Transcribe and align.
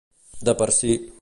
De 0.49 0.55
per 0.63 0.69
si. 0.79 0.97